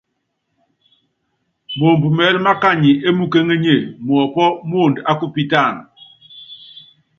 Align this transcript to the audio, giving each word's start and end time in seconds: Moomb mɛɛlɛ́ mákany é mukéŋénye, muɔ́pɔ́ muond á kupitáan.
Moomb 1.77 2.01
mɛɛlɛ́ 2.17 2.43
mákany 2.45 2.89
é 3.07 3.09
mukéŋénye, 3.17 3.75
muɔ́pɔ́ 4.05 4.47
muond 4.69 4.95
á 5.09 5.11
kupitáan. 5.19 5.75